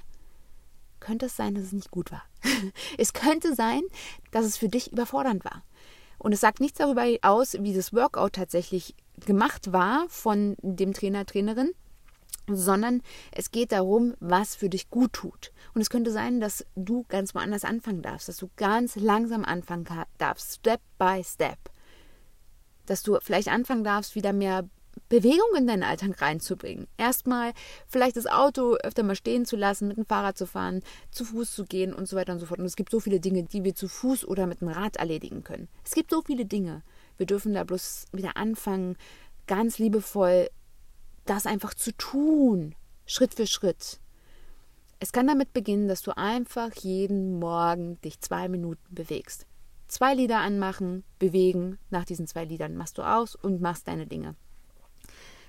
[1.00, 2.22] Könnte es sein, dass es nicht gut war.
[2.98, 3.82] es könnte sein,
[4.30, 5.64] dass es für dich überfordernd war.
[6.18, 8.94] Und es sagt nichts darüber aus, wie das Workout tatsächlich
[9.26, 11.72] gemacht war von dem Trainer, Trainerin,
[12.46, 15.52] sondern es geht darum, was für dich gut tut.
[15.74, 19.86] Und es könnte sein, dass du ganz woanders anfangen darfst, dass du ganz langsam anfangen
[20.18, 21.58] darfst, Step by Step
[22.86, 24.68] dass du vielleicht anfangen darfst, wieder mehr
[25.08, 26.86] Bewegung in deinen Alltag reinzubringen.
[26.96, 27.52] Erstmal
[27.86, 31.54] vielleicht das Auto öfter mal stehen zu lassen, mit dem Fahrrad zu fahren, zu Fuß
[31.54, 32.60] zu gehen und so weiter und so fort.
[32.60, 35.44] Und es gibt so viele Dinge, die wir zu Fuß oder mit dem Rad erledigen
[35.44, 35.68] können.
[35.84, 36.82] Es gibt so viele Dinge.
[37.16, 38.96] Wir dürfen da bloß wieder anfangen,
[39.46, 40.48] ganz liebevoll
[41.26, 42.74] das einfach zu tun,
[43.06, 44.00] Schritt für Schritt.
[45.00, 49.46] Es kann damit beginnen, dass du einfach jeden Morgen dich zwei Minuten bewegst.
[49.88, 54.34] Zwei Lieder anmachen, bewegen, nach diesen zwei Liedern machst du aus und machst deine Dinge.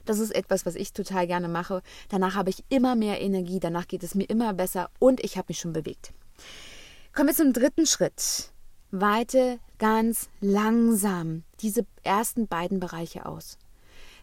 [0.06, 1.82] Das ist etwas, was ich total gerne mache.
[2.10, 5.48] Danach habe ich immer mehr Energie, danach geht es mir immer besser und ich habe
[5.50, 6.13] mich schon bewegt.
[7.13, 8.52] Kommen wir zum dritten Schritt.
[8.91, 13.58] Weite ganz langsam diese ersten beiden Bereiche aus.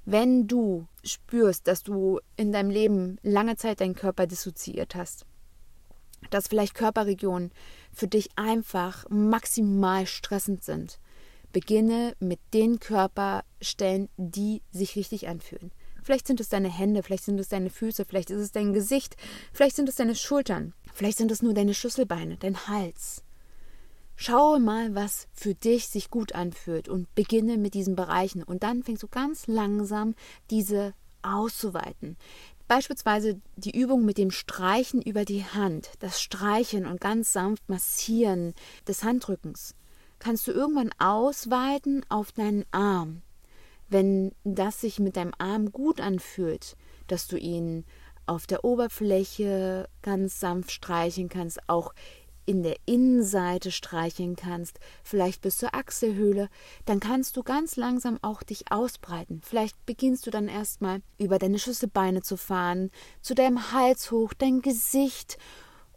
[0.04, 5.26] Wenn du spürst, dass du in deinem Leben lange Zeit deinen Körper dissoziiert hast,
[6.30, 7.52] dass vielleicht Körperregionen
[7.92, 10.98] für dich einfach maximal stressend sind,
[11.52, 15.72] beginne mit den Körperstellen, die sich richtig anfühlen.
[16.02, 19.16] Vielleicht sind es deine Hände, vielleicht sind es deine Füße, vielleicht ist es dein Gesicht,
[19.52, 23.22] vielleicht sind es deine Schultern, vielleicht sind es nur deine Schlüsselbeine, dein Hals.
[24.16, 28.42] Schaue mal, was für dich sich gut anfühlt und beginne mit diesen Bereichen.
[28.42, 30.14] Und dann fängst du ganz langsam
[30.50, 32.16] diese auszuweiten.
[32.74, 38.54] Beispielsweise die Übung mit dem Streichen über die Hand, das Streichen und ganz sanft Massieren
[38.88, 39.74] des Handrückens,
[40.18, 43.20] kannst du irgendwann ausweiten auf deinen Arm.
[43.90, 47.84] Wenn das sich mit deinem Arm gut anfühlt, dass du ihn
[48.24, 51.92] auf der Oberfläche ganz sanft streichen kannst, auch
[52.44, 56.48] in der Innenseite streicheln kannst, vielleicht bis zur Achselhöhle,
[56.84, 59.40] dann kannst du ganz langsam auch dich ausbreiten.
[59.44, 64.60] Vielleicht beginnst du dann erstmal über deine Schlüsselbeine zu fahren, zu deinem Hals hoch, dein
[64.60, 65.38] Gesicht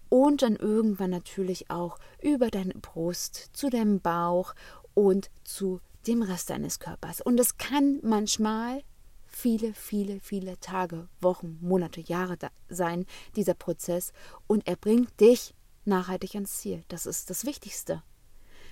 [0.09, 4.53] und dann irgendwann natürlich auch über deine Brust, zu deinem Bauch
[4.93, 7.21] und zu dem Rest deines Körpers.
[7.21, 8.83] Und es kann manchmal
[9.25, 12.37] viele, viele, viele Tage, Wochen, Monate, Jahre
[12.69, 13.05] sein,
[13.35, 14.13] dieser Prozess,
[14.47, 15.54] und er bringt dich
[15.87, 16.83] nachhaltig ans Ziel.
[16.87, 18.03] Das ist das Wichtigste.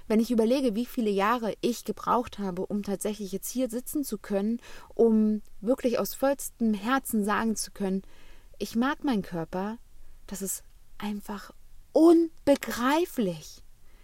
[0.08, 4.18] Wenn ich überlege, wie viele Jahre ich gebraucht habe, um tatsächlich jetzt hier sitzen zu
[4.18, 4.60] können,
[4.94, 8.04] um wirklich aus vollstem Herzen sagen zu können,
[8.60, 9.78] ich mag meinen Körper,
[10.28, 10.64] das ist
[10.98, 11.52] einfach
[11.94, 13.64] unbegreiflich.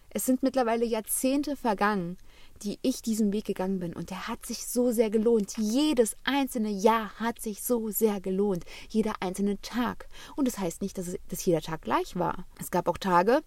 [0.10, 2.18] Es sind mittlerweile Jahrzehnte vergangen,
[2.64, 3.94] die ich diesen Weg gegangen bin.
[3.94, 5.58] Und der hat sich so sehr gelohnt.
[5.58, 8.66] Jedes einzelne Jahr hat sich so sehr gelohnt.
[8.90, 10.08] Jeder einzelne Tag.
[10.36, 12.46] Und das heißt nicht, dass, es, dass jeder Tag gleich war.
[12.60, 13.42] Es gab auch Tage,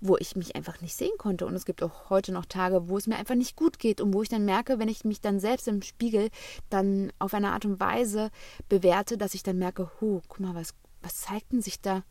[0.00, 1.46] wo ich mich einfach nicht sehen konnte.
[1.46, 4.12] Und es gibt auch heute noch Tage, wo es mir einfach nicht gut geht und
[4.12, 6.28] wo ich dann merke, wenn ich mich dann selbst im Spiegel
[6.70, 8.30] dann auf eine Art und Weise
[8.68, 12.04] bewerte, dass ich dann merke, huh, guck mal, was, was zeigt denn sich da?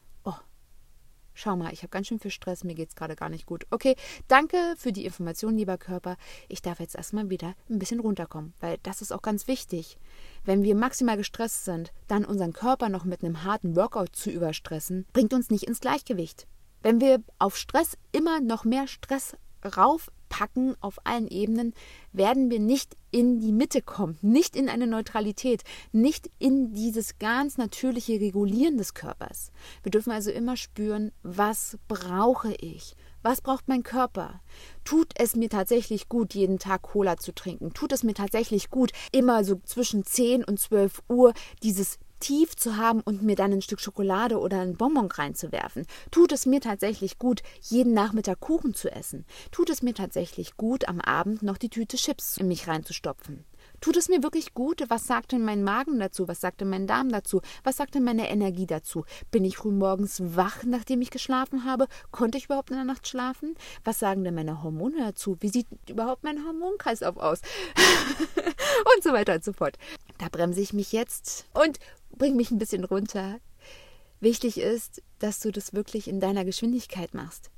[1.34, 3.66] Schau mal, ich habe ganz schön viel Stress, mir geht es gerade gar nicht gut.
[3.72, 3.96] Okay,
[4.28, 6.18] danke für die Information, lieber Körper.
[6.48, 9.98] Ich darf jetzt erstmal wieder ein bisschen runterkommen, weil das ist auch ganz wichtig.
[10.46, 15.06] Wenn wir maximal gestresst sind, dann unseren Körper noch mit einem harten Workout zu überstressen,
[15.14, 16.48] bringt uns nicht ins Gleichgewicht.
[16.82, 19.36] Wenn wir auf Stress immer noch mehr Stress
[20.34, 21.74] raufpacken auf allen Ebenen,
[22.12, 27.58] werden wir nicht in die Mitte kommen, nicht in eine Neutralität, nicht in dieses ganz
[27.58, 29.52] natürliche Regulieren des Körpers.
[29.84, 32.96] Wir dürfen also immer spüren, was brauche ich?
[33.22, 34.42] Was braucht mein Körper?
[34.84, 37.74] Tut es mir tatsächlich gut, jeden Tag Cola zu trinken?
[37.74, 42.78] Tut es mir tatsächlich gut, immer so zwischen 10 und 12 Uhr dieses tief zu
[42.78, 45.86] haben und mir dann ein Stück Schokolade oder ein Bonbon reinzuwerfen?
[46.10, 49.26] Tut es mir tatsächlich gut, jeden Nachmittag Kuchen zu essen?
[49.52, 53.44] Tut es mir tatsächlich gut, am Abend noch die Tüte Chips in mich reinzustopfen?
[53.82, 54.86] Tut es mir wirklich gut?
[54.88, 56.30] Was sagt denn mein Magen dazu?
[56.30, 57.42] Was sagt denn mein Darm dazu?
[57.66, 59.04] Was sagt denn meine Energie dazu?
[59.30, 61.88] Bin ich frühmorgens wach, nachdem ich geschlafen habe?
[62.12, 63.56] Konnte ich überhaupt in der Nacht schlafen?
[63.84, 65.36] Was sagen denn meine Hormone dazu?
[65.42, 67.42] Wie sieht überhaupt mein Hormonkreislauf aus?
[68.96, 69.78] und so weiter und so fort.
[70.18, 71.78] Da bremse ich mich jetzt und
[72.18, 73.40] bring mich ein bisschen runter.
[74.20, 77.52] Wichtig ist, dass du das wirklich in deiner Geschwindigkeit machst.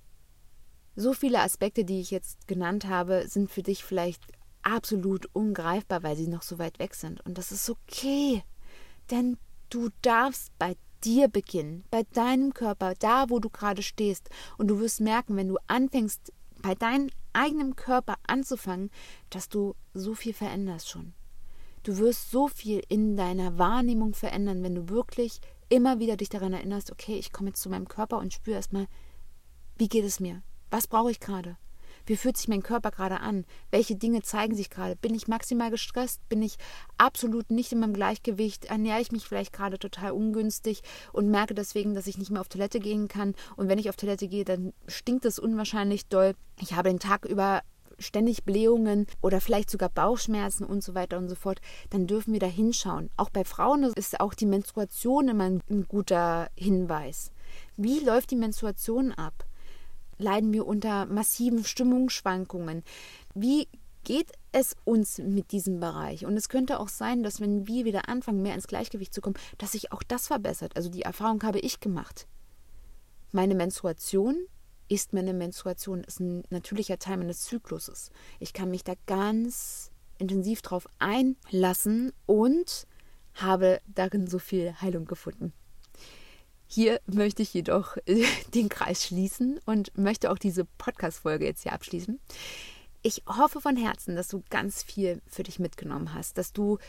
[0.95, 4.23] So viele Aspekte, die ich jetzt genannt habe, sind für dich vielleicht
[4.61, 7.23] absolut ungreifbar, weil sie noch so weit weg sind.
[7.25, 8.43] Und das ist okay.
[9.11, 9.37] Denn
[9.69, 14.29] du darfst bei dir beginnen, bei deinem Körper, da wo du gerade stehst.
[14.57, 18.89] Und du wirst merken, wenn du anfängst, bei deinem eigenen Körper anzufangen,
[19.29, 21.13] dass du so viel veränderst schon.
[21.85, 26.51] Du wirst so viel in deiner Wahrnehmung verändern, wenn du wirklich immer wieder dich daran
[26.51, 28.87] erinnerst, okay, ich komme jetzt zu meinem Körper und spüre erstmal,
[29.77, 30.41] wie geht es mir?
[30.71, 31.57] Was brauche ich gerade?
[32.07, 33.45] Wie fühlt sich mein Körper gerade an?
[33.69, 34.95] Welche Dinge zeigen sich gerade?
[34.95, 36.27] Bin ich maximal gestresst?
[36.27, 36.57] Bin ich
[36.97, 38.65] absolut nicht in meinem Gleichgewicht?
[38.65, 40.81] Ernähre ich mich vielleicht gerade total ungünstig
[41.13, 43.35] und merke deswegen, dass ich nicht mehr auf Toilette gehen kann?
[43.57, 46.33] Und wenn ich auf Toilette gehe, dann stinkt es unwahrscheinlich doll.
[46.59, 47.61] Ich habe den Tag über
[47.99, 52.39] ständig Blähungen oder vielleicht sogar Bauchschmerzen und so weiter und so fort, dann dürfen wir
[52.39, 53.09] da hinschauen.
[53.17, 57.31] Auch bei Frauen ist auch die Menstruation immer ein, ein guter Hinweis.
[57.77, 59.45] Wie läuft die Menstruation ab?
[60.17, 62.83] Leiden wir unter massiven Stimmungsschwankungen?
[63.33, 63.67] Wie
[64.03, 66.25] geht es uns mit diesem Bereich?
[66.25, 69.35] Und es könnte auch sein, dass wenn wir wieder anfangen, mehr ins Gleichgewicht zu kommen,
[69.57, 70.77] dass sich auch das verbessert.
[70.77, 72.27] Also die Erfahrung habe ich gemacht.
[73.31, 74.37] Meine Menstruation
[74.87, 78.11] ist meine Menstruation, ist ein natürlicher Teil meines Zykluses.
[78.39, 82.87] Ich kann mich da ganz intensiv drauf einlassen und
[83.33, 85.53] habe darin so viel Heilung gefunden.
[86.67, 87.97] Hier möchte ich jedoch
[88.53, 92.19] den Kreis schließen und möchte auch diese Podcast-Folge jetzt hier abschließen.
[93.01, 96.79] Ich hoffe von Herzen, dass du ganz viel für dich mitgenommen hast, dass du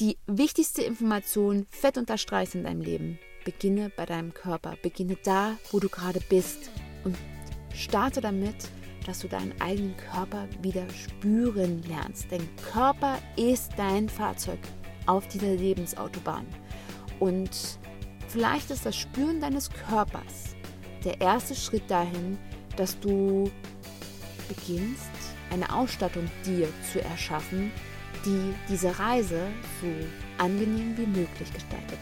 [0.00, 3.18] die wichtigste Information fett unterstreichst in deinem Leben.
[3.46, 6.68] Beginne bei deinem Körper, beginne da, wo du gerade bist
[7.04, 7.16] und
[7.72, 8.56] starte damit,
[9.06, 12.26] dass du deinen eigenen Körper wieder spüren lernst.
[12.30, 14.58] Dein Körper ist dein Fahrzeug
[15.06, 16.44] auf dieser Lebensautobahn.
[17.20, 17.78] Und
[18.26, 20.56] vielleicht ist das Spüren deines Körpers
[21.04, 22.36] der erste Schritt dahin,
[22.76, 23.48] dass du
[24.48, 25.04] beginnst,
[25.50, 27.70] eine Ausstattung dir zu erschaffen,
[28.24, 29.40] die diese Reise
[29.80, 32.00] so angenehm wie möglich gestaltet.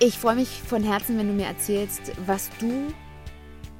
[0.00, 2.94] Ich freue mich von Herzen, wenn du mir erzählst, was du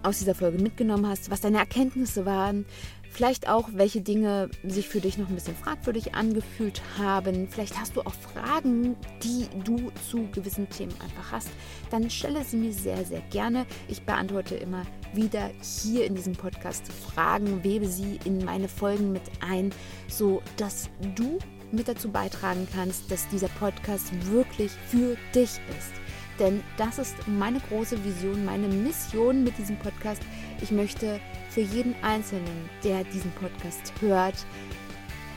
[0.02, 2.66] aus dieser Folge mitgenommen hast, was deine Erkenntnisse waren,
[3.08, 7.46] vielleicht auch, welche Dinge sich für dich noch ein bisschen fragwürdig angefühlt haben.
[7.48, 11.50] Vielleicht hast du auch Fragen, die du zu gewissen Themen einfach hast.
[11.90, 13.64] Dann stelle sie mir sehr, sehr gerne.
[13.86, 14.82] Ich beantworte immer
[15.14, 19.72] wieder hier in diesem Podcast Fragen, webe sie in meine Folgen mit ein,
[20.08, 21.38] so dass du
[21.72, 25.92] mit dazu beitragen kannst, dass dieser Podcast wirklich für dich ist.
[26.38, 30.22] Denn das ist meine große Vision, meine Mission mit diesem Podcast.
[30.60, 34.46] Ich möchte für jeden Einzelnen, der diesen Podcast hört,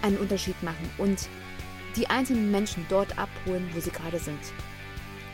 [0.04, 1.28] einen Unterschied machen und
[1.96, 4.40] die einzelnen Menschen dort abholen, wo sie gerade sind.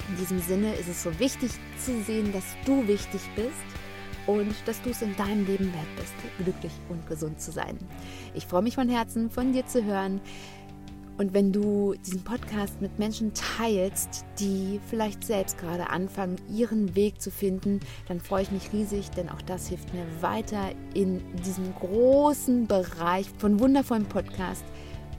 [0.09, 3.51] In diesem Sinne ist es so wichtig zu sehen, dass du wichtig bist
[4.25, 7.77] und dass du es in deinem Leben wert bist, glücklich und gesund zu sein.
[8.33, 10.21] Ich freue mich von Herzen, von dir zu hören.
[11.18, 17.20] Und wenn du diesen Podcast mit Menschen teilst, die vielleicht selbst gerade anfangen, ihren Weg
[17.20, 21.74] zu finden, dann freue ich mich riesig, denn auch das hilft mir weiter in diesem
[21.74, 24.65] großen Bereich von wundervollen Podcasts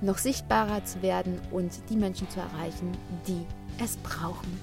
[0.00, 2.92] noch sichtbarer zu werden und die Menschen zu erreichen,
[3.26, 3.44] die
[3.82, 4.60] es brauchen.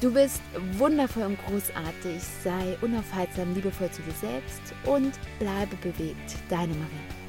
[0.00, 0.42] Du bist
[0.78, 6.34] wundervoll und großartig, sei unaufhaltsam, liebevoll zu dir selbst und bleibe bewegt.
[6.48, 7.21] Deine Marie.